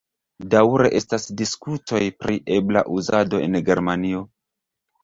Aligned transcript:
Daŭre 0.53 0.89
estas 0.99 1.27
diskutoj 1.41 2.01
pri 2.25 2.41
ebla 2.59 2.85
uzado 2.99 3.45
en 3.49 3.63
Germanio. 3.71 4.27